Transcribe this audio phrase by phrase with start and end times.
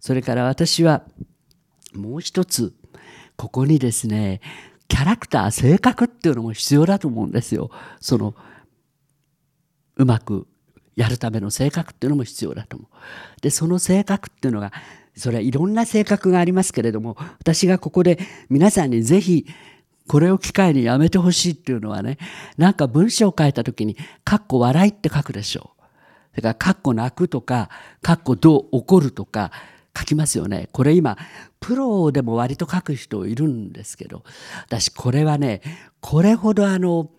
[0.00, 1.02] それから私は
[1.94, 2.74] もう一つ
[3.36, 4.40] ここにですね
[4.88, 7.70] キャラクター性格っていうのも必要だと思うんですよ。
[8.00, 8.34] その
[9.96, 10.46] うまく
[10.96, 13.40] やるための性格っていうのも必要だと思う。
[13.40, 14.72] でその性格っていうのが
[15.16, 18.18] それはいろんな性格がありますけれども私がここで
[18.48, 19.46] 皆さんにぜひ
[20.08, 22.18] これを機会にやめてほしいっていうのはね
[22.56, 25.82] なんか文章を書いた時に「かっこ笑い」って書くでしょう。
[26.30, 27.68] それから「かっこ泣く」とか
[28.00, 29.52] 「かっこどう怒る」とか
[29.98, 30.68] 書きますよね。
[30.72, 31.16] これ今
[31.60, 34.22] プロでも割と書く人いるんですけど
[34.66, 35.60] 私これはね
[36.00, 37.10] これほどあの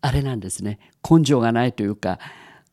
[0.00, 0.78] あれなんですね
[1.08, 2.18] 根性がないというか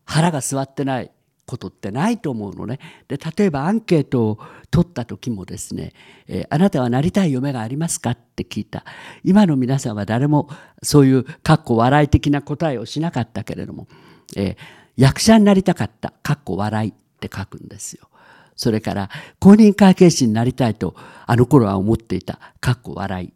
[0.04, 1.12] 腹が据わってない
[1.46, 2.80] ことってないと思うのね。
[3.08, 4.40] で例えばアンケートを
[4.72, 5.94] 取った時もですね、
[6.28, 8.84] えー、あなたはなりたい夢がありますか?」って聞いた
[9.24, 10.50] 今の皆さんは誰も
[10.82, 13.88] そういうかっこ笑い的な答えをしなかったけれども、
[14.36, 14.56] えー、
[14.98, 18.10] 役者になりたかったかっこ笑いって書くんですよ。
[18.56, 19.10] それから
[19.40, 23.34] 公認会計士になりたいとあの頃は思っていたかっこ笑い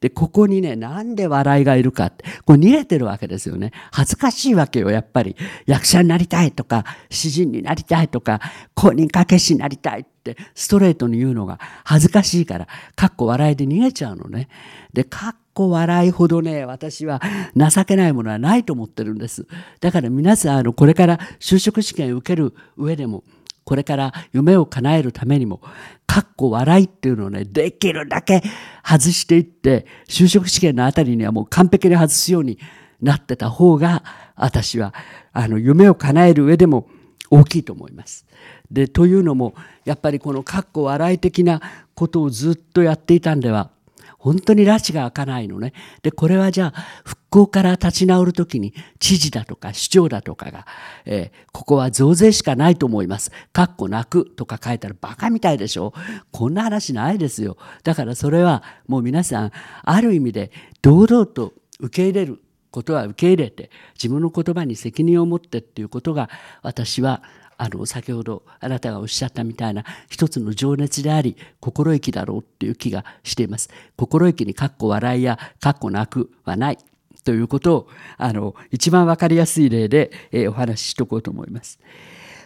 [0.00, 3.72] で、ここにね、なんで笑いがいるかって、これ逃げてるわけですよね。
[3.92, 5.36] 恥ずかしいわけよ、やっぱり。
[5.66, 8.40] 役者になりたいとか、詩人になりたいとか、
[8.74, 14.48] 公認掛け師になりたいってストレートに言うのが恥ずかしいから、かっこ笑いで逃げちゃうのね。
[14.92, 17.22] で、かっこ笑いほどね、私は
[17.56, 19.46] 情けないものはないと思ってるんです。
[19.80, 23.24] だから皆さん、あの、これから就職試験受ける上でも、
[23.66, 25.60] これから夢を叶えるためにも、
[26.06, 28.40] かっこ笑いっていうのをね、できるだけ
[28.86, 32.60] 外していって、就職試験のあたりにはもう完璧に外すように
[33.02, 34.04] なってた方が、
[34.36, 34.94] 私は、
[35.32, 36.88] あの、夢を叶える上でも
[37.28, 38.24] 大きいと思います。
[38.70, 41.60] で、というのも、やっぱりこのかっこ笑い的な
[41.96, 43.72] ことをずっとやっていたんでは、
[44.18, 45.72] 本当に拉致が開かないのね。
[46.02, 50.66] で、これはじゃあ、復興から立ち直るときに、知事だとか市長だとかが、
[51.04, 53.30] えー、ここは増税しかないと思います。
[53.52, 55.92] かっこ泣くとか書いたらバカみたいでしょ
[56.32, 57.56] こんな話ないですよ。
[57.84, 59.52] だからそれはもう皆さん、
[59.82, 60.50] ある意味で
[60.82, 66.28] 堂々と受け入れることは受け入れて、自分の言葉に責任を持ってっていうことが、
[66.62, 67.22] 私は
[67.58, 73.70] あの先ほどあなたがおっしゃったみたいな一つの情熱であり心意気だろうっていう気がしています。
[73.96, 76.78] 心意気にかっこ笑いやかっこ泣くはない
[77.24, 81.78] ということをあの一番わかりやすい例で、えー、お話ししとこうと思います。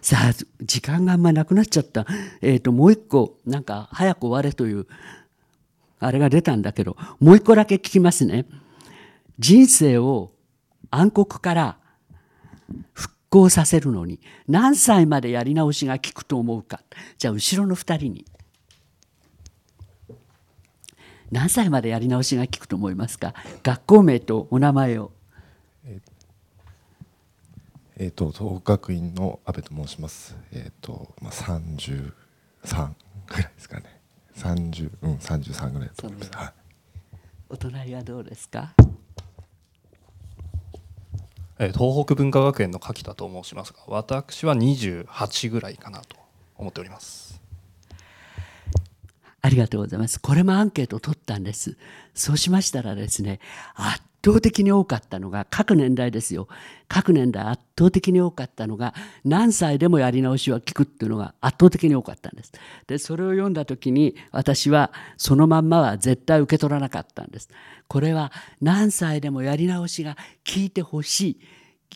[0.01, 0.33] さあ
[0.63, 2.07] 時間があんまなくなっちゃった。
[2.41, 4.87] えっ、ー、ともう一個なんか早く終われという
[5.99, 8.47] あれが出たんだけどもう一個だけ聞きますね。
[9.39, 10.33] 人生を
[10.91, 11.77] 暗黒から
[12.93, 16.83] 復行させるのに何歳までやり直しが効くと思うか
[17.17, 18.27] じゃあ後ろの2人に
[21.31, 23.35] 何歳までやり直しが効くと思いますか？
[23.63, 25.13] 学校名とお名前を。
[28.03, 30.35] えーと、東北学院の阿部と申します。
[30.53, 32.13] えっ、ー、と、まあ、33
[33.27, 34.01] ぐらいですかね。
[34.35, 36.31] 30、うん、33ぐらいだと思います。
[36.35, 36.53] はい、
[37.51, 38.75] お隣はどうですか？
[41.69, 46.17] 東北文化学園の柿田と申しますが私は28ぐらいかなと
[46.57, 47.41] 思っております。
[49.43, 50.21] ありがとうございます。
[50.21, 51.77] これもアンケートを取ったんです。
[52.15, 53.41] そうしましたらですね
[53.75, 56.49] 圧倒的に多かったのが各年代ですよ。
[56.89, 58.95] 各年代圧倒的に多かったのが
[59.25, 62.53] 何歳でもやり直しは聞くっていうのが圧倒的に多かったんです。
[62.87, 67.49] でそれを読んだ時に私はそのまんまは絶対受け取らなかったんです。
[67.89, 71.39] これは何歳でもやり直しが聞いてほし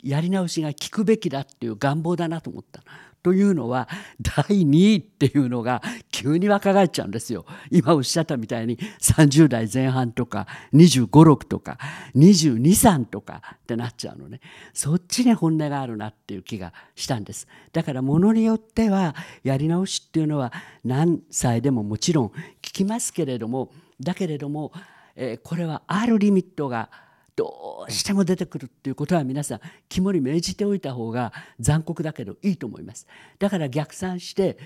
[0.02, 2.82] いやり直しが聞くべきだっていう願望だなと思った。
[3.24, 3.88] というのは
[4.20, 7.46] 第2位っていうのが急に若返っちゃうんですよ。
[7.70, 11.78] 今おっしゃったみたいに30代前半とか25、6とか
[12.14, 14.40] 22、3とかってなっちゃうのね。
[14.74, 17.48] そっちに本音があるなっていう気がしたんです。
[17.72, 20.52] だからものによってはやり直しっていうのは
[20.84, 22.28] 何歳でももちろん
[22.60, 23.70] 聞きますけれども
[24.00, 24.70] だけれども、
[25.16, 26.90] えー、これはあるリミットが
[27.36, 33.06] どうしても出てくるっていうことは皆さん肝に銘じておいた方が残酷だけどいいと思います
[33.38, 34.56] だから逆算して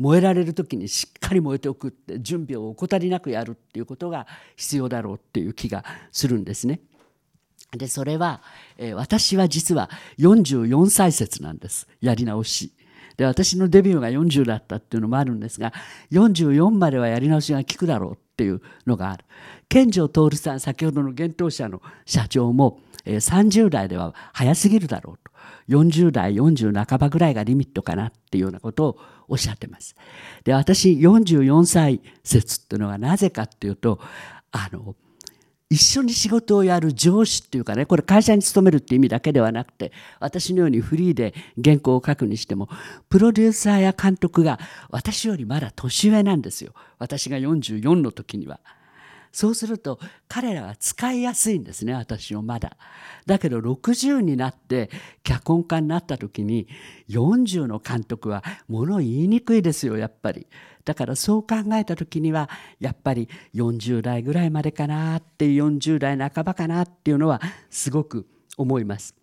[0.00, 6.80] 燃えられる時にしっかり燃えておくって準備を怠りなくやるっていうことが必要だろうっていう気がするんですね。
[7.76, 8.42] でそれは、
[8.78, 12.72] えー、私は実は44歳説なんですやり直し。
[13.18, 15.74] で私のデビューが40だったっていうのもあるんですが
[16.10, 19.24] 44まではやり直しが効くだろうっていうのがある。
[19.70, 25.30] 健城徹さん先ほどの幻冬舎の社長も、えー、30代では早すぎるだろうと
[25.68, 29.94] 40代40半ばぐらいがリミットかなっていうようなことをおっしゃってます。
[30.42, 34.00] で私44歳説っていうのはなぜかっていうと
[34.50, 34.96] あの
[35.72, 41.32] 一緒に仕事をやる上司っていうかねこれ会社に勤めるっていう意味だけではなくて私のようにフリーで
[41.62, 42.68] 原稿を書くにしても
[43.08, 44.58] プロデューサーや監督が
[44.90, 48.58] 私よりまだ年上なんですよ私が44の時には。
[49.32, 49.98] そうすると
[50.28, 52.76] 彼らは使いやすいんですね私をまだ。
[53.26, 54.90] だけど60になって
[55.22, 56.66] 脚本家になった時に
[57.08, 60.46] 40の監督は物言いにくいですよやっぱり。
[60.84, 62.48] だからそう考えた時には
[62.80, 67.40] やっぱり40代ぐらいまでかなって40代半ばかなっていうのは
[67.70, 68.26] すごく
[68.56, 69.14] 思います。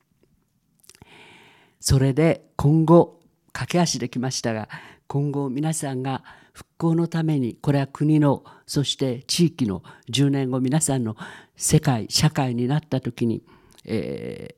[1.80, 3.20] それで今後
[3.52, 4.70] 駆け足できましたが
[5.08, 6.24] 今後皆さんが
[6.58, 11.16] 復興のためにこれは国のそして地域の10年後皆さんの
[11.56, 13.44] 世界社会になった時に、
[13.86, 14.56] え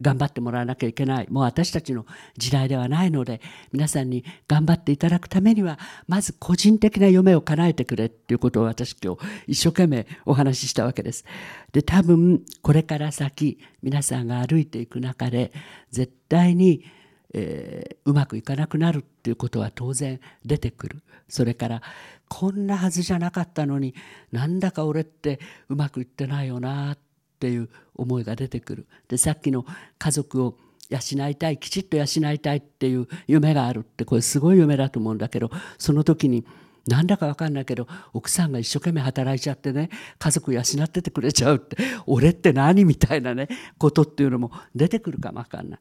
[0.00, 2.06] ー、頑張ってもらわなきゃいけないもう私たちの
[2.38, 3.40] 時代ではないので
[3.72, 11.24] 皆さんに頑張っていただくためにはまず個人的な夢を叶えてくれっていうことを私今日一生懸命お話ししたわけです。
[11.72, 15.50] で多分これから先皆さんが歩いていく中で
[15.90, 16.84] 絶対に
[17.32, 21.02] えー、うまくいかなくなるっていうことは当然出てくる。
[21.28, 21.82] それから
[22.28, 23.94] こんなはずじゃなかったのに
[24.32, 25.38] なんだか俺って
[25.68, 26.98] うまくいってないよなっ
[27.38, 28.86] ていう思いが出てくる。
[29.08, 29.64] でさっきの
[29.98, 30.56] 家族を
[30.90, 36.44] 養いたいきちっと養いたいっていう夢があるってこれすごい夢だと思うんだけどその時に
[36.86, 43.48] なんだか分かんないけど奥さんが一生懸命働いちゃってね家族養っててくれちゃうって俺って何みたいなね
[43.78, 45.80] ことっていうのも出てくるかも分かんない。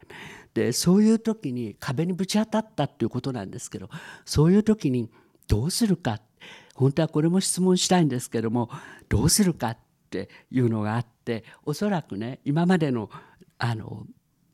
[0.54, 3.90] でそういう時に壁にぶち当たったっていうことなんですけど
[4.26, 5.10] そういう時に
[5.48, 6.20] どうするか？
[6.76, 8.70] 本当はこれも質問したいんですけども
[9.10, 9.78] どうするかっ
[10.10, 13.10] ていうのがあっておそらくね今までの
[13.58, 14.06] あの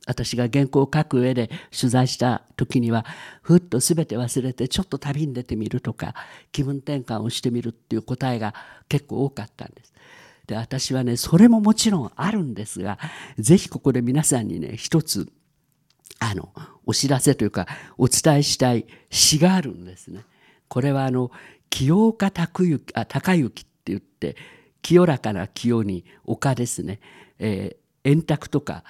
[0.05, 3.05] 私が原稿を書く上で取材した時には
[3.41, 6.13] ふっと全て忘れてちょっと旅に出てみるとか
[6.51, 8.53] 気分転換をしてみるっていう答えが
[8.87, 9.93] 結構多かったんです。
[10.47, 12.99] で私はねそれももちろんあるんですが
[13.39, 15.31] 是非ここで皆さんにね一つ
[16.19, 16.53] あの
[16.85, 17.67] お知らせというか
[17.97, 20.23] お伝えしたい詩があるんですね。
[20.67, 21.31] これはあの
[21.69, 24.35] 清岡隆之あ隆之って言って
[24.81, 26.99] 清らかな清に丘ですね、
[27.39, 28.83] えー、円卓とか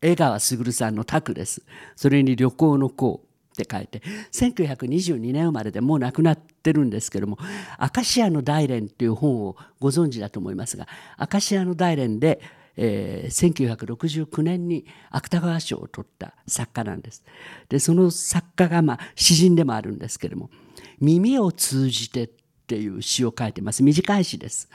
[0.00, 1.62] 江川卓さんの卓です。
[1.96, 3.22] それに旅行の行
[3.52, 4.00] って書いて
[4.32, 7.38] 1922年生まれでもう亡くなってるんですけども
[7.76, 10.88] 「アカシアの大連」っていう本をご存知だと思いますが
[11.18, 12.40] アカシアの大連で
[12.76, 17.22] 「えー、1969年に芥川賞を取った作家なんです。
[17.68, 20.50] でその作家が、まあ、詩人でもあるんですけども
[21.00, 22.30] 「耳を通じて」っ
[22.66, 24.70] ていう詩を書いてます短い詩です。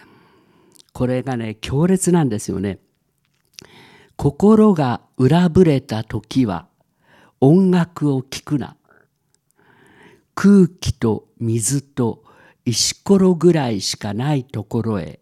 [0.94, 2.80] これがね強烈なんですよね。
[4.18, 6.68] 心が裏ぶれた時は
[7.40, 8.76] 音楽を聴くな。
[10.34, 12.24] 空気と水と
[12.66, 15.22] 石ころぐらいしかないところへ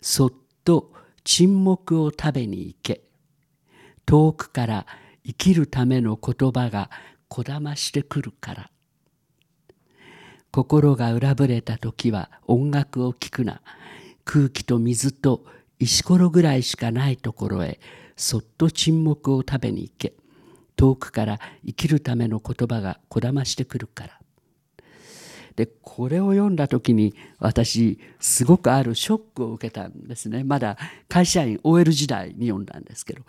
[0.00, 0.32] そっ
[0.64, 0.92] と
[1.22, 3.02] 沈黙を食べに行け。
[4.06, 4.86] 遠くから
[5.24, 6.90] 生きるための言葉が
[7.28, 8.70] こだましてくるから。
[10.50, 13.62] 心が裏ぶれた時は音楽を聴くな。
[14.24, 15.44] 空気と水と
[15.78, 17.78] 石ころぐらいしかないところへ
[18.16, 20.14] そっと沈黙を食べに行け。
[20.76, 24.18] 遠くから生きるための言葉がこだましてくるから。
[25.56, 30.44] でこれを読んだ時に私すごくあるショックを受けたんですね。
[30.44, 30.78] まだ
[31.08, 33.22] 会社員 OL 時代に読んだんですけど。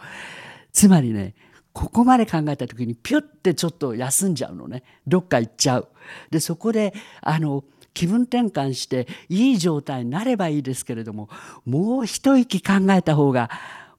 [0.72, 1.36] つまりね
[1.74, 4.84] ここまで考えた時にピュッてちょっと休んじゃうのね。
[5.08, 5.90] どっか行っちゃう。
[6.30, 7.64] でそこであの
[7.94, 11.30] 気分転換していい状態になればいいですけれども
[11.66, 13.50] もう一息考えた方が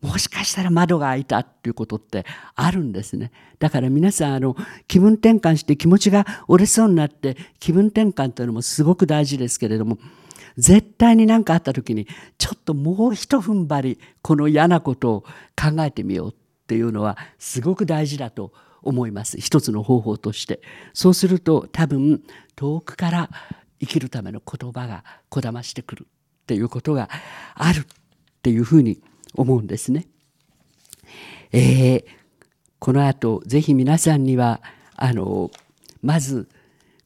[0.04, 3.32] もしかしたら窓が開いたっていうことってあるんですね。
[3.58, 4.54] だから皆さんあの
[4.86, 9.98] 気分転換して気持ちが折れそうになって気分転換というのもすごく大事ですけれども
[10.58, 12.06] 絶対に何かあった時に
[12.36, 15.20] ちょっともう一踏ん張りこの嫌なことを
[15.56, 16.34] 考えてみようっ
[16.66, 20.60] ていうのはすごく大事だと思います一つの方法として
[20.92, 22.22] そうすると多分
[22.56, 23.30] 遠くから
[23.80, 26.06] 生きるための言葉がこだましてくる
[26.42, 27.08] っていうことが
[27.54, 27.84] あるっ
[28.42, 29.00] ていうふうに
[29.34, 30.06] 思うんですね。
[31.52, 32.04] えー、
[32.78, 34.60] この後ぜひ皆さんには
[34.96, 35.50] あの
[36.02, 36.48] まず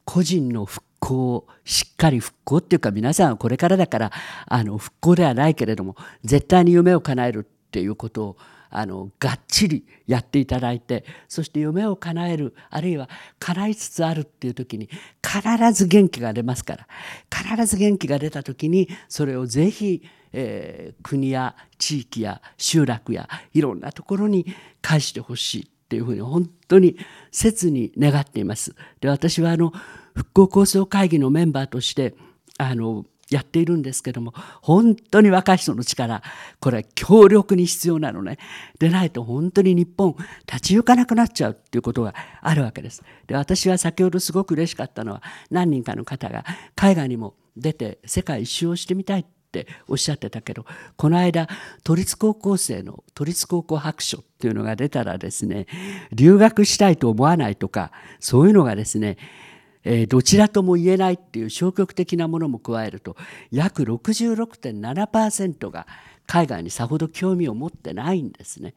[0.04, 4.12] 個人の復興をしっかり復興っていうか皆さんはこれからだから
[4.46, 8.36] あの復興ではないけれども絶対に夢を叶えるっていうことを
[8.70, 13.08] あのがっちりやっていただいてそして夢を叶えるあるいは
[13.38, 14.88] 叶いつつあるっていう時に
[15.22, 16.86] 必ず元気が出ますから
[17.30, 24.46] 必ず元気が出た時にそれをぜひえー、国や地域や集落やいろんなところに
[24.82, 26.96] 返してほしいっていうふうに本当に
[27.30, 28.74] 切に願っています。
[29.00, 29.72] で私はあの
[30.14, 32.14] 復興構想会議のメンバーとして
[32.58, 34.32] あのやっているんですけども
[34.62, 36.22] 本当に若い人の力
[36.60, 38.38] これは強力に必要なのね
[38.78, 40.16] でないと本当に日本
[40.46, 46.44] 立ち行かなくなっちゃうっていうことがあるわけですで私は先ほどすごく嬉しかったのは何人かの方が
[46.74, 51.48] 海外にも出て世界一周をしてみたいってっておっしゃってたけどこの間
[51.82, 55.66] 都立高校生の都立高校白書っていうのが出たらですね
[56.12, 57.90] 留学したいと思わないとか
[58.20, 59.16] そういうのがですね
[59.84, 63.16] え、どちらとも言えないっていう消極的なものも加えると
[63.50, 65.86] 約66.7%が
[66.26, 68.74] 海外にさほど興味を持ってないんですね。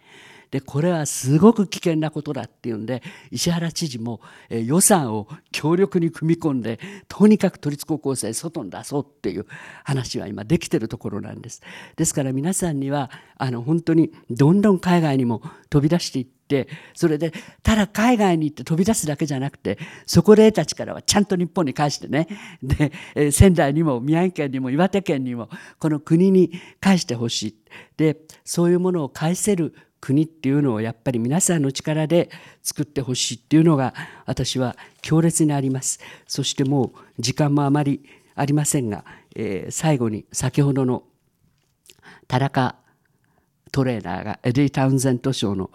[0.52, 9.46] でこれはすごく危険なことだっていうんで石原知事も、えー、予算を強力に組み込んでとにかく都立高校生外に出そうっていう
[9.84, 11.62] 話は今できてるところなんです。
[11.96, 17.32] ですから皆さんにはあの本当にどんどん海外にも飛び出していってそれで
[17.64, 22.28] ただ海外に行って飛び出すだけじゃなくてそこで得た力はちゃんと日本に返してね
[22.62, 27.56] で、え仙台にも宮城県にも岩手県にもこの国に返してほしい
[27.96, 32.30] でそういうものを返せる国っていうのをやっぱり皆さんの力で
[32.64, 33.94] 作ってほしいっていうのが
[34.26, 36.00] 私は強烈にあります。
[36.28, 38.04] そしてもう時間もあまり
[38.36, 39.06] ありませんが、
[39.36, 41.04] えー、最後に先ほどの
[42.28, 42.76] 田中
[43.72, 45.70] トレーナーがエディ・タウンゼント賞の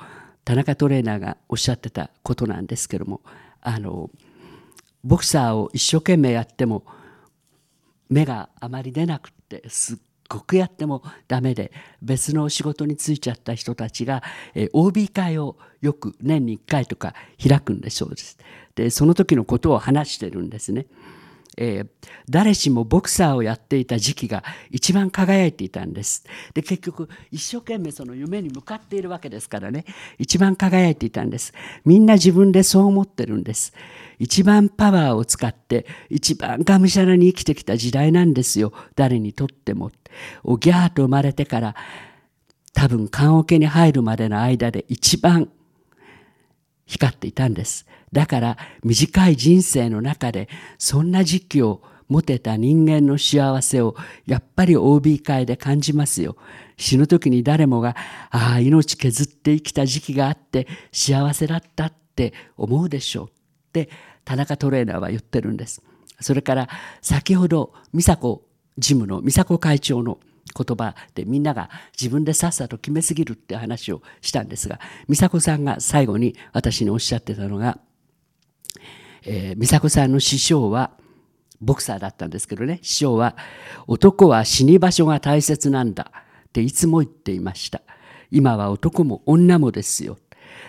[0.45, 3.21] 田中トレーナーがおっしゃってたことなんですけども
[3.61, 4.11] あの
[5.05, 6.85] ボクサーを一生懸命やっても
[8.09, 9.97] 目があまり出なくってすっ
[10.29, 14.23] ごくやってもダメで別の仕事に就いちゃった人たちが、
[14.55, 18.39] えー OB 会をよく年に1回とか開くんでそうです。
[18.75, 20.87] でその時のことを話してるんですね。
[21.57, 21.89] えー、
[22.29, 26.25] 誰しもボクサーをやっていた時期が一番輝いていたんです。
[26.55, 29.85] で結局一生懸命その夢に向かっているわけですからね
[30.19, 31.53] 一番輝いていたんです。
[31.85, 33.73] みんな自分でそう思ってるんです。
[34.19, 39.91] 一番パワーを使って一番がむしゃらに生きてきた時代なんですよ誰にとっても。
[40.45, 41.77] おぎゃーと生まれてから
[42.73, 45.49] 多分棺桶に入るまでの間で一番
[46.87, 47.87] 光っていたんです。
[48.13, 56.37] だから短い人生の中でそんな時期を持てた人間の幸せをやっぱり OB 会で感じますよ。
[56.77, 57.97] 死ぬ時に誰もが、
[58.31, 63.31] ああ、命削って生きた時期があって幸せだったって思うでしょうっ
[63.73, 63.89] て
[64.25, 65.83] 田中トレーナーは言ってるんです。
[66.21, 66.69] それから
[67.03, 68.47] 先ほど美佐子
[68.79, 70.19] 事務の美佐子会長の
[70.55, 77.79] 言葉でみんなが自分でさっさと決めすぎるって話をしたんですが美佐子さんが最後に私におっしゃってたのが
[79.27, 80.93] えー、美佐子さんの師匠は
[81.61, 82.79] ボクサーだったんですけどね。
[82.83, 83.37] 師匠は
[83.87, 86.13] 男は死に場所が大切なんだ
[86.49, 87.83] っていつも言っていました。
[88.31, 90.19] 今は男も女もですよ。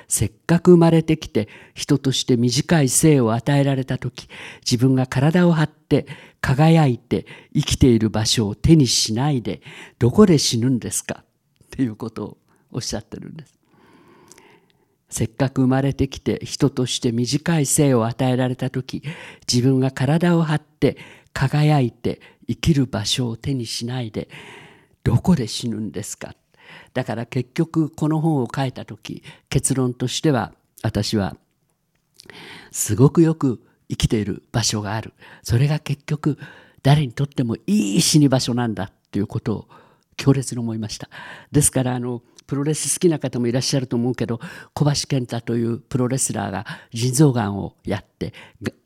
[0.07, 4.27] せっかく生まれてきて人として短い生を与えられた時
[4.65, 6.07] 自分が体を張って
[6.41, 9.61] 輝いて生きている場所を手にしないで
[9.99, 11.23] どこで死ぬんですか？
[11.65, 12.37] っていうことを
[12.71, 13.53] おっしゃってるんです。
[15.09, 19.03] せっかく生まれてきて人として短い生を与えられた時
[19.51, 20.97] 自分が体を張って
[21.31, 24.27] 輝いて生きる場所を手にしないで
[25.03, 26.35] どこで死ぬんですか？
[26.97, 30.51] だから結局この本を書いた時結論としては
[30.81, 31.37] 私は
[32.71, 35.13] すごくよく生きている場所がある。
[35.43, 36.39] それが結局
[36.81, 39.67] 誰にとってもいい死に場所なんだっていうことを
[40.15, 41.07] 強烈に思いました。
[41.51, 44.39] ですからあのプロレス好きな方もいらっしゃると思うけど
[44.73, 48.33] 小橋健太というプロレスラーが腎臓がんをやって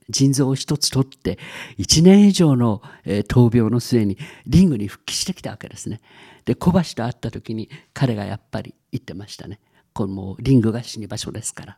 [0.09, 1.39] 腎臓を一つ取って
[1.77, 6.01] 1年以上の、闘病の末にリングに復帰してきたわけですね。
[6.43, 9.59] で小橋と会った時に彼がやっぱり言ってましたね。
[9.93, 11.77] このもうリングが死に場所ですから。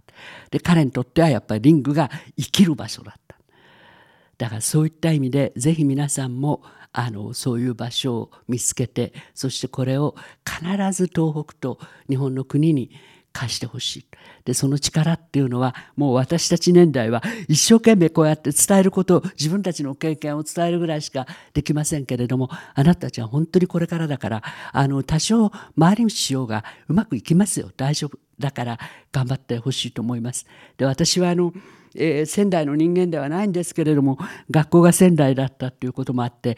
[0.51, 3.35] で彼にとってはやっぱりリングが生きる場所だった。
[4.37, 6.63] だからそういった意味でぜひ皆さんも
[6.93, 12.91] あのそういう場所を見つけてそしてこれを必ず東北と日本の国に
[13.33, 14.05] 貸してほしい
[14.45, 28.79] でその力っていうのはもう私たち年代は一生懸命こうやって伝えることを自分たちの経験を伝えるぐらいしかできませんけれどもあなたたちは本当にこれからだからあの多少回り道しようがうまくいきますよ大丈夫だから
[29.11, 30.45] 頑張ってほしいと思います。
[30.77, 31.53] で私はあの
[31.95, 34.17] えー、仙台の人間ではないんですけれども
[34.49, 36.57] 学校が仙台だったっていうこともあって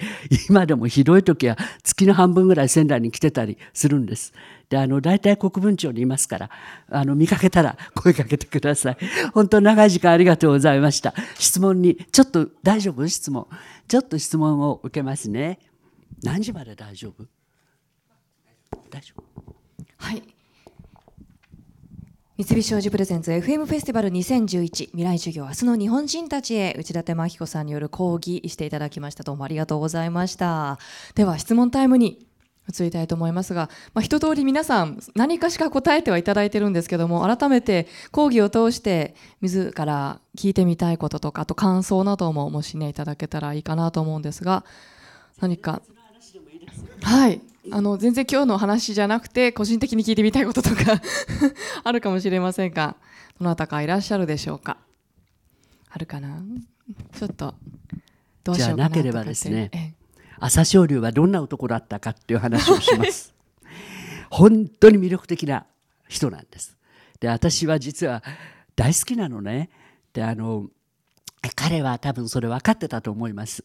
[0.50, 4.34] 今でもひどい時は月の半分ぐらい仙台に来てたりするんです。
[4.70, 6.50] であの大体国分町にいますから
[6.90, 8.98] あの見かけたら 声かけてください。
[9.34, 11.14] 本当長い時間ありがとうございました。
[11.38, 13.08] 質問にちょっと大丈夫？
[13.08, 13.48] 質問
[13.88, 15.60] ちょっと質問を受けますね。
[16.24, 17.26] 何時まで大丈夫？
[18.90, 19.56] 大丈夫
[19.98, 20.35] はい
[22.38, 29.24] 三菱商事プレゼンツ FM フェスティバル2011未来授業明日の日本人たちへ内館真紀子さんによる講義していただきました。
[29.24, 30.78] どうもありがとうございました。
[31.16, 32.28] では質問タイムに
[32.70, 44.66] 移りたいと思いますが、まあ、一通り皆さん何かしか答えてはいただいてるんですけども改めて講義を通して自ら聞いてみたいこととかあと感想などももしねいただけたらいいかなと思うんですが
[45.40, 45.82] 何か
[47.02, 47.40] はい。
[47.72, 51.02] あの全然今日の話じゃなくて個人的に聞いてみたいこととか
[51.84, 52.96] あるかもしれませんが
[53.40, 54.78] どなたかいらっしゃるでしょうか？
[55.90, 56.42] あるかな？
[57.18, 57.56] ちょっと
[58.44, 59.94] どうしようかなじゃなければですねええ。
[60.40, 63.34] 朝青龍はどんな男だったかっていう話をします。
[64.30, 65.66] 本当に魅力的な
[66.08, 66.78] 人なんです。
[67.20, 68.24] で私は実は
[68.76, 69.70] 大好きなのね。
[70.14, 70.70] であの
[71.56, 73.64] 彼は多分それ分かってたと思います。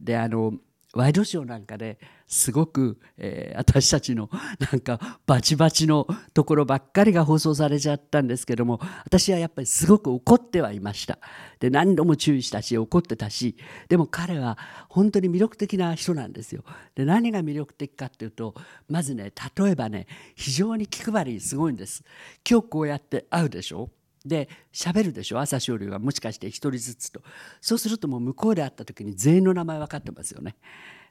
[0.00, 0.54] であの
[0.94, 11.18] ワイドショーなんかですごく、えー私たちのなんかバチバチのところばっかりが放送されちゃったんですけども私はやっぱりすごく怒ってはいました。
[11.60, 13.56] で何度も注意したし怒ってたし
[13.88, 14.56] でも彼は
[14.88, 16.64] 本当に魅力的な人なんですよ。
[16.94, 18.54] で何が魅力的かっていうと
[18.88, 22.02] まずね例えばね非常に気配りすごいんです。
[22.48, 23.90] 今日こうやって会うでしょ？
[24.24, 25.40] で喋るでしょ？
[25.40, 27.22] 朝青龍がもしかして一人ずつと。
[27.60, 30.56] そうするともう向こうで会った時に全員の名前分かってますよね。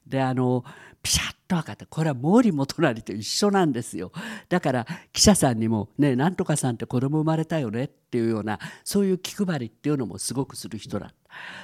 [0.06, 0.64] であの
[1.04, 4.12] ピシャッと分かったこれは毛利元就と一緒なんですよ。
[4.48, 11.16] だから記者さんにも「ねえなんとかさんって子供生まれたよね」っていうようなそういう気配りっていうのもすごくする人だった。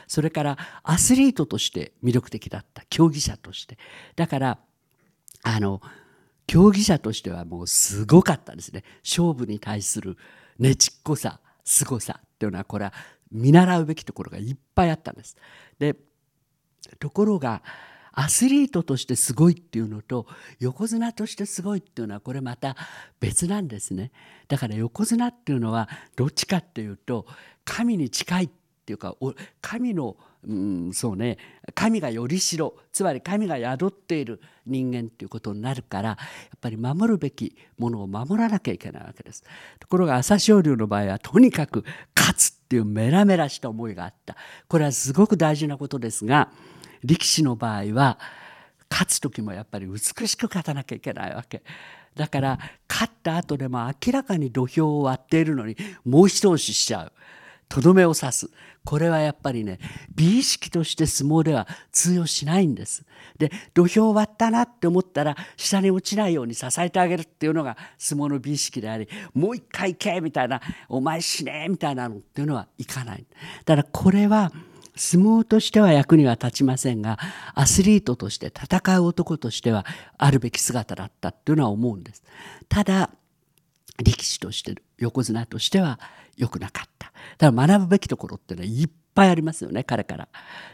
[0.08, 2.84] それからアスリートとして魅力的だった。
[2.90, 3.78] 競技者として。
[4.16, 4.60] だから
[5.44, 5.82] あの
[6.46, 8.84] 競技者としてはもうすごかったですね。
[9.06, 10.18] 勝負に対する
[10.60, 12.94] ねちっこさすごさっていうのはこれは
[13.32, 15.36] 見習うべきところがいっぱいあったんです。
[15.80, 15.96] で
[17.00, 17.64] ところが
[18.12, 20.28] アスリートとしてすごいっていうのと
[20.60, 22.76] 横綱としてすごいっていうのはこれまた
[23.20, 24.12] 別なんですね
[24.48, 27.26] だから横綱っていうのはどっちかっていうと
[27.66, 28.50] 神に近いっ
[28.86, 29.16] ていうか
[29.62, 31.38] 神のうんそうね。
[31.74, 32.76] 神がよりしろ。
[32.92, 36.18] つまり神が宿っている人間っていうことになるからや
[36.56, 39.44] っぱり守るべきものを守らなきゃいけないわけです。
[39.80, 41.86] ところが朝青龍の場合はとにかく
[42.16, 44.36] 勝つっていうメラメラした思いがあった。
[44.68, 46.52] これはすごく大事なことですが
[47.04, 48.20] 力士の場合は
[48.90, 51.64] 勝つ時もやっぱり美しく勝たなきゃいけないわけ。
[52.16, 57.14] だから勝った後でも明らかに土俵を割っているのにもう一押ししちゃう。
[57.70, 58.52] とどめを刺す。
[58.86, 59.80] これはやっぱりね
[60.14, 63.06] 美意識として相撲では通用しないんです。
[63.38, 73.26] で土俵割ったなって思ったら下に落ちないように支えてあげるっていうのが相撲の美意識でありもう一回行けみたいなお前死ねみたいなのっていうのはいかない。
[73.66, 74.52] だからこれは
[74.96, 77.18] 相撲としては役には立ちませんが
[77.56, 79.86] アスリートとして戦う男としては
[80.18, 82.24] あるべき姿だったっていうのは思うんです。
[82.70, 83.10] ただ
[84.04, 86.00] 力士として横綱としては
[86.38, 87.12] 良くなかった。
[87.38, 90.28] だから学ぶべきところってのはいっぱいありますよね彼から。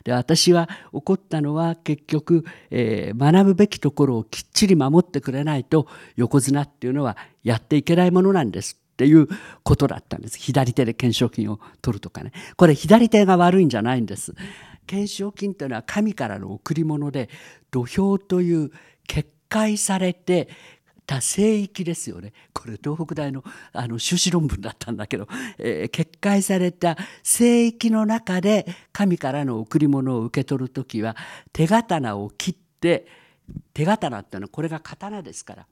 [0.04, 8.80] で私は怒ったのは結局、えー学ぶべきところをきっちり守ってくれないと横綱っていうのはやっていけないものなんです。
[8.94, 9.30] っていう
[9.64, 10.38] ことだったんです。
[10.38, 12.34] 左手で懸賞金を取るとかね。
[12.58, 14.36] これ左手が悪いんじゃないんです。
[14.88, 17.30] 懸賞金というのは神からの贈り物で
[17.72, 18.72] 土俵という
[19.08, 20.50] 決壊されて
[21.10, 22.34] た聖域ですよね。
[22.54, 23.44] これ東北大の
[23.74, 31.16] あの修士論文だったんだけど、えー決壊された聖域の中で神からの贈り物を受け取る時は
[31.52, 33.08] 手刀を切って
[33.74, 35.66] 手刀っていうのはこれが刀ですから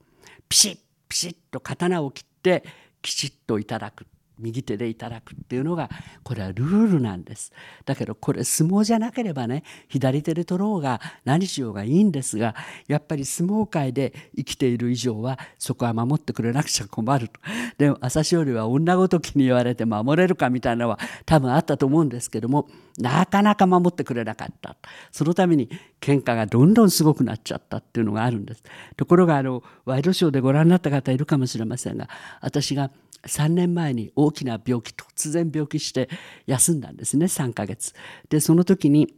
[0.48, 2.64] ピシッピシッと刀を切って
[3.00, 4.06] きちっといただく。
[4.38, 5.90] 右手でいただくっていうのが
[6.22, 7.52] これはルールなんです。
[7.84, 12.54] だけどこれ相撲じゃなければね左手で取ろうが何しようがいいんですが
[12.86, 17.40] やっぱり相撲界で生きている以上はそこは守ってくれなくちゃ困ると。
[17.78, 24.76] でも朝青龍は女ごときに言われて守れるかみたいなのは多分あったと思うんですけどもなかなか守ってくれなかった。
[25.12, 25.68] そのために
[26.00, 28.62] 喧嘩がどんどんすごくなっちゃったっていうのがあるんです。
[28.96, 32.08] ところがあのワイドショーでご覧になった方いるかもしれませんが
[32.40, 32.90] 私が
[33.26, 36.08] 3年前に大きな病気突然病気して
[36.46, 37.94] 休んだんですね3ヶ月。
[38.28, 39.14] でその時に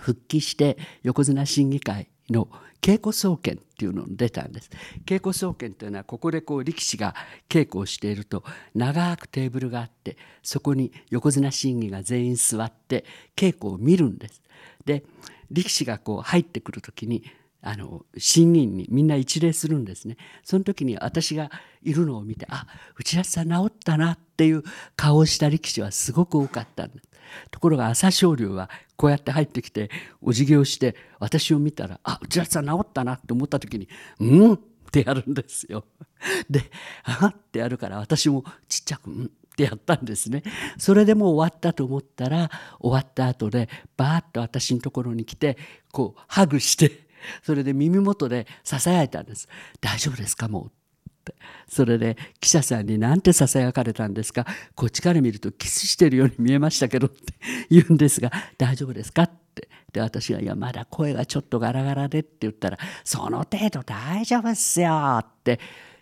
[0.00, 2.48] 復帰して横綱審議会の
[2.80, 4.70] 稽古総研っていうのに出たんです。
[5.06, 7.14] 稽古総研というのはここでこう力士が
[7.48, 8.44] 稽古をしていると
[8.74, 13.04] 長くテーブルがあってそこに横綱審議が全員座って
[13.36, 14.42] 稽古を見るんです。
[14.84, 15.04] で
[15.50, 17.24] 力士がこう入ってくる時に
[17.64, 21.50] あの審議員にみんな一礼するんですねその時に私が
[21.82, 24.62] いるのを見てあ内田さん治ったなっていう
[24.96, 27.08] 顔をした力士はすごく多かったんです
[27.50, 33.88] ところが朝青龍はこうやって入ってきてお辞儀をして私を見たらあ内田さん治ったなって思った時に
[34.20, 34.58] 「うん?」っ
[34.92, 35.84] てやるんですよ。
[36.48, 36.70] で
[37.02, 40.42] あってやるから私もちっちゃく「うん」ってやったんですね。
[40.78, 42.50] それでもう終わったと思ったら
[42.80, 45.56] 終わった後でバーッと私のところに来て
[45.92, 47.03] こうハグして
[47.42, 49.48] それで耳元でささやいたんです
[49.80, 50.48] 「大丈夫ですか？
[50.48, 50.70] もう」っ
[51.24, 51.34] て。
[51.68, 54.46] それで記者さんに何てささやかれたんですか？
[54.74, 57.16] こっちから見るとキスしてるように見えましたけどって
[57.70, 59.22] 言うんですが大丈夫ですか？
[59.24, 59.68] って。
[59.92, 65.60] で私が「いやまだ声がちょっとガラガラで」って言ったら「その程度大丈夫っすよ」って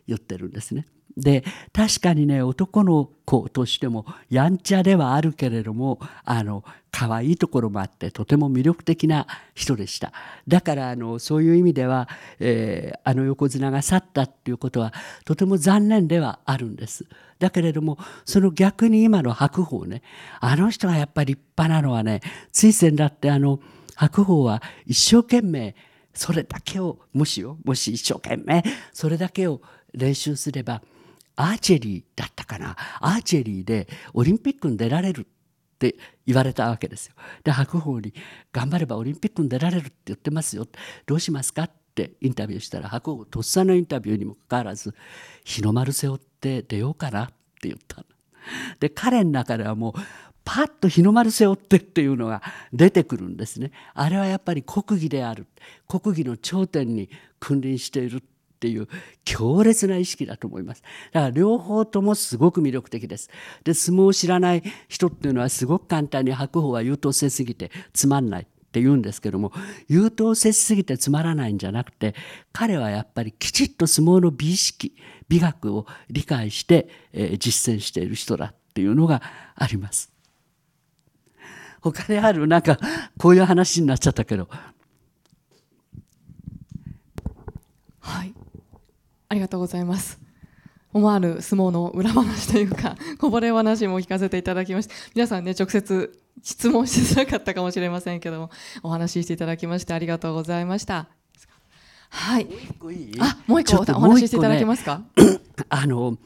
[0.08, 0.86] 言ってるんですね。
[1.16, 10.12] で確かにね男の子としてもやんちゃではあるけれどもあの可愛いところもあってとても魅力的な人でした。
[10.46, 14.92] だからあのそういう意味では、えー、あの横綱が去ったっていうことは
[15.24, 17.06] とても残念ではあるんです。
[17.38, 20.02] だけれどもその逆に今の白鵬ね
[20.40, 22.20] あの人がやっぱり立派なのはね
[22.52, 23.58] つい先だってあの
[23.96, 25.74] 白鵬は一生懸命
[26.14, 29.60] それだけをもしよもし一生懸命それだけを
[29.92, 30.82] 練習すれば
[31.36, 32.76] アーチェリーだったかな？
[33.00, 35.24] アーチェリーでオリンピックに出られるっ
[35.78, 37.14] て言われたわけですよ。
[37.42, 38.14] で白鵬に
[38.52, 40.66] 「頑張ればオリンピックに出られるって言ってますよ
[41.06, 44.94] どうしますか?」ってインタビューしたら白鵬とっさのインタビューにもかかわらず
[45.44, 47.28] 「日の丸背負って出ようかな」っ
[47.60, 48.04] て言った
[48.78, 50.00] で彼の中ではもう
[50.44, 52.42] パッと日の丸背負ってっていうのが
[52.72, 53.70] 出てくるんですね。
[53.94, 55.46] あれはやっぱり国技である
[55.86, 58.24] 国技の頂点に君臨している
[58.62, 58.86] っていう
[59.24, 60.82] 強烈な意識だと思います。
[61.10, 63.28] だから両方ともすごく魅力的です。
[63.64, 69.52] で相撲を知らない人っていうのはすごく簡単に白鵬は優等生すぎてつまんないって言うんですけども
[69.88, 72.14] 優等生すぎてつまらないんじゃなくて
[72.52, 74.94] 彼はやっぱりきちっと相撲の美意識
[75.28, 79.22] 美学を理解して、えー、実践している人だっていうのが
[79.56, 80.12] あります。
[81.80, 82.78] 他にあるなんか
[83.18, 84.48] こういう話になっちゃったけど。
[87.98, 88.34] はい。
[89.32, 90.20] ありがとうございます。
[90.92, 98.50] 思わぬ相撲の裏話というかこぼれ話も聞かせていただきました皆さんね直接質問しづらかったかもしれませんけども
[98.82, 101.08] お話ししていただきましてありがとうございました。
[102.10, 102.46] はい。
[103.20, 105.00] あもう一個お話ししていただけますか？
[105.70, 106.18] あの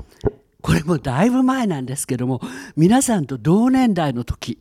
[0.62, 2.40] これもだいぶ前なんですけども
[2.74, 4.58] 皆さんと同年代の時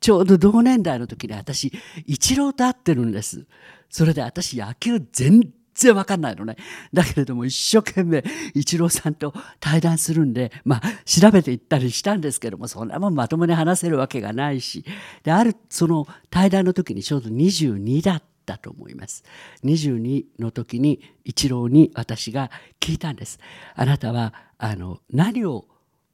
[0.00, 1.72] ちょうど同年代の時に私
[2.06, 3.44] イチローと会ってるんです。
[3.90, 5.50] それで私野球全
[5.86, 6.56] 然わかんないのね。
[6.92, 14.84] だけれども一生懸命一郎さんと対談するんで、まあ調べていったりしたんですけども、そんなもんまともに話せるわけがないし、
[15.22, 19.24] で、あるその対談の時にちょうど22だったと思います。
[19.64, 23.38] 22の時に一郎に私が聞いたんです。
[23.74, 25.66] あなたはあの何を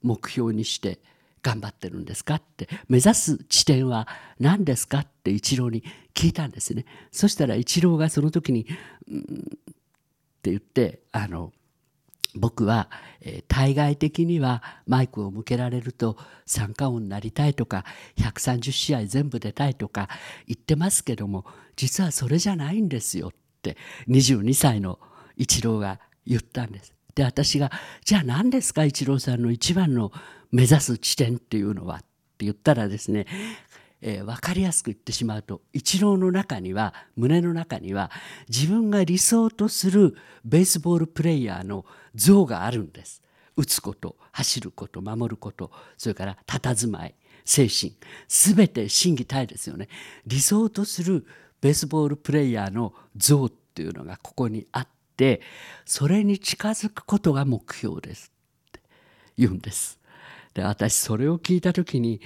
[0.03, 1.01] 目標にして
[1.45, 4.09] 頑張ってるんですかって目指す地点は
[4.41, 8.67] 何ですかって一郎に聞いたんですねそしたら一郎がその時に
[9.07, 9.25] 「うん」っ
[10.43, 11.53] て言ってあの
[12.35, 17.85] 僕は、えー、対外的にはマイクを向けられると三冠王になりたいとか
[18.17, 20.09] 130試合全部出たいとか
[20.47, 21.45] 言ってますけども
[21.77, 23.77] 実はそれじゃないんですよって
[24.09, 24.99] 22歳の
[25.37, 26.95] イチローが言ったんです。
[27.15, 27.71] で私が
[28.05, 30.13] 「じゃあ何ですかイチローさんの一番の
[30.51, 33.27] 目指す地点っていうのはって言ったらですね、
[34.01, 38.11] えー、分かりやすく言ってしまうと一郎の中には胸の中には
[38.49, 43.25] 自分が理想とするベースボールプレーヤーの像があるんです。
[43.57, 47.95] 打つこと走ること守ることそれから佇まい精神
[48.29, 49.89] 全て心技体ですよね
[50.27, 51.27] 理想とする
[51.61, 55.41] ベースボールプレーヤーの像っていうのがここにあって
[55.85, 58.33] それに近づくことが目標です
[58.69, 58.81] って
[59.37, 59.99] 言うんです。
[60.55, 62.21] で私それを聞いた時に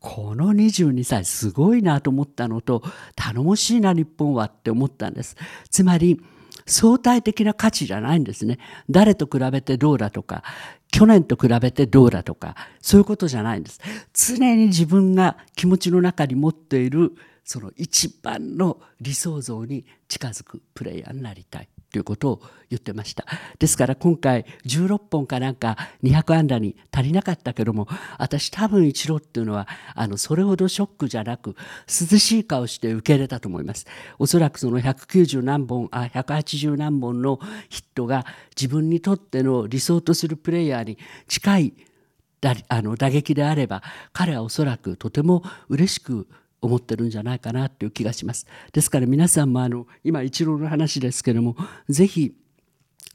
[0.00, 2.82] この22歳すごいなと思ったのと
[3.16, 5.36] 頼もしいな日本はって思ったんです。
[5.70, 6.20] つまり
[6.66, 8.58] 相対的な価値じゃないんですね。
[8.90, 10.44] 誰と比べてどうだとか
[10.90, 13.80] 去年と比べてどうだとかそういうことじゃないんです。
[14.12, 17.12] 常に自分が気持ちの中に持っている
[17.44, 21.68] その一番の理想像に近づくプレイヤーになりたい。
[21.90, 23.24] ということを言ってました。
[23.58, 33.86] ですから今回16本かなんか200安打に足りなかったけども私多分一郎っていうのはあのそれほどショックじゃなく涼しい顔して受け入れたと思います。
[34.18, 41.74] おそらくその190何本あ180何本のヒットが自分にとっての理想とするプレイヤーに近い
[42.68, 46.28] あの打撃であれば彼はおそらくとても嬉しく
[46.60, 48.46] 思ってるんじゃないかなという気がします。
[48.72, 51.56] ですから皆さんもあの今一郎の話ですけども
[51.88, 52.34] ぜひ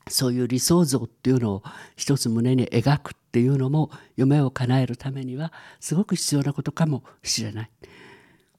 [0.10, 1.64] そういう理想像っていうのを
[1.96, 7.70] 一つ胸に描くっていうのも夢を叶えるためにはすごく必要なことかもしれない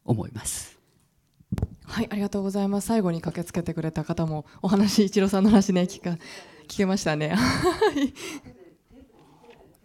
[0.05, 0.79] 思います。
[1.87, 2.88] はい、ありがとうございます。
[2.88, 6.11] 最後に駆けつけてくれた方もお話一郎さんの話ね聞か
[6.66, 7.37] 聞けましたね。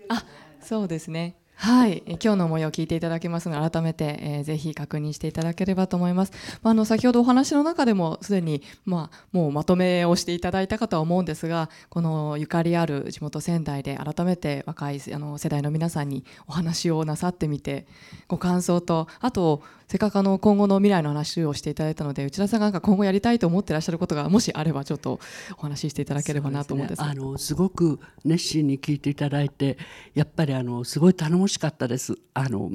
[0.10, 0.26] あ、
[0.62, 1.36] そうですね。
[1.62, 6.32] はい、今日の模様を聞いていただけますが改めて、えーぜひ確認していただければと思います。
[6.64, 17.86] まあ、あの先ほどお話の中でもすでに、まあ、もうまとめをしていただいたかとは思うんですがこのゆかりある地元仙台で改めて若いあの世代の皆さんにお話をなさってみて
[18.30, 25.20] ご感想とあとせっかくあの今後の未来の話をしていただいたので内田さんがなんか今後やりたいと思ってらっしゃることがもしあればちょっと
[25.58, 27.02] お話ししていただければなと思うんです。
[27.02, 27.08] ね。
[27.10, 29.80] あのすごく熱心に聞いていただいて
[30.14, 32.14] やっぱりあのすごい頼もしかったです。
[32.36, 32.70] あの、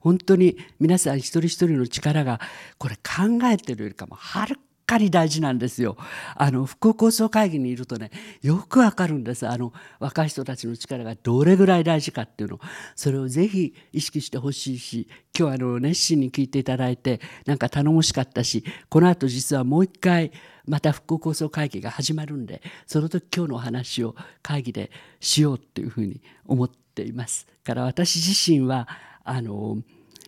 [0.00, 2.40] 本当に皆さん一人一人の力が
[2.78, 5.96] これ考えてるよりかもはるかに大事なんですよ。
[6.36, 8.10] あの復興構想会議にいるとね
[8.42, 9.46] よくわかるんです。
[9.46, 12.60] あの若い人たちの力がどれぐらい大事かっていうの。
[12.94, 20.32] それをぜひ意識してほしいし今日あの熱心に聞いていただいてなんか頼もしかったしこの後実はもう一回
[20.66, 27.46] また復興構想会議が始まるんでその時今日のお話を会議でしようっていうふうに思っています。
[27.64, 28.88] から私自身は
[29.24, 29.78] あの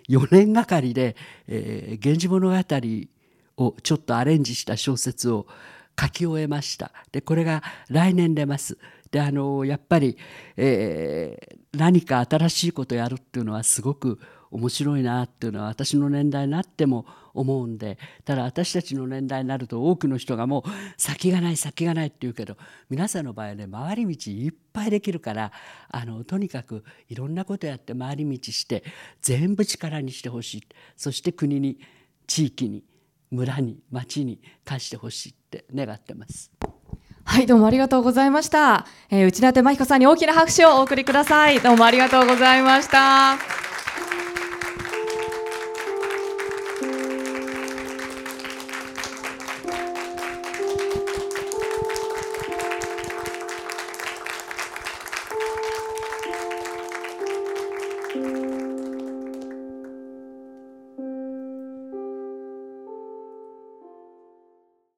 [0.08, 1.16] 4年がかりで
[1.48, 2.56] 「えー源氏物語」
[3.56, 5.46] をちょっとアレンジした小説を
[5.98, 6.92] 書き終えました。
[7.12, 8.78] でこれが来年出ます。
[9.10, 10.16] であのやっぱり、
[10.56, 14.18] えー何か新しいことをやるっていうのはすごく
[14.50, 22.56] 面白いなっていうのは私の年代になっても思うんでただ私たちの年代になると多くの人がもう先がない先がないって言うけど
[22.88, 25.52] 皆さんの場合ね回り道いっぱいできるから
[25.90, 28.84] あのとにかくいろんなことやって回り道して
[29.20, 30.66] 全部力にしてほしい
[30.96, 31.78] そして国に
[32.26, 32.84] 地域に
[33.36, 36.50] 村に町に貸してほしいって願ってます。
[37.24, 38.86] はい、どうもありがとうございました。
[39.10, 41.60] えー内館真彦さんに大きな拍手をお送りください。
[41.60, 43.75] どうもありがとうございました。